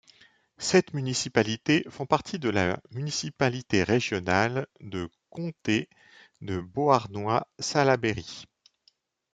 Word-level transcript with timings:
Sept 0.57 0.95
municipalités 0.95 1.85
font 1.91 2.07
partie 2.07 2.39
de 2.39 2.49
la 2.49 2.79
municipalité 2.89 3.83
régionale 3.83 4.65
de 4.79 5.07
comté 5.29 5.89
de 6.41 6.59
Beauharnois-Salaberry. 6.59 8.45